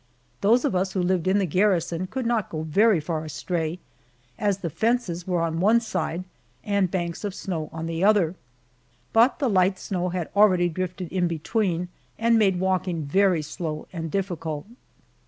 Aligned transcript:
Those 0.41 0.65
of 0.65 0.73
us 0.75 0.93
who 0.93 1.03
lived 1.03 1.27
in 1.27 1.37
the 1.37 1.45
garrison 1.45 2.07
could 2.07 2.25
not 2.25 2.49
go 2.49 2.63
very 2.63 2.99
far 2.99 3.23
astray, 3.23 3.77
as 4.39 4.57
the 4.57 4.69
fences 4.71 5.27
were 5.27 5.43
on 5.43 5.59
one 5.59 5.79
side 5.79 6.23
and 6.63 6.89
banks 6.89 7.23
of 7.23 7.35
snow 7.35 7.69
on 7.71 7.85
the 7.85 8.03
other, 8.03 8.33
but 9.13 9.37
the 9.37 9.47
light 9.47 9.77
snow 9.77 10.09
had 10.09 10.31
already 10.35 10.69
drifted 10.69 11.11
in 11.13 11.27
between 11.27 11.87
and 12.17 12.39
made 12.39 12.59
walking 12.59 13.03
very 13.03 13.43
slow 13.43 13.87
and 13.93 14.09
difficult. 14.09 14.65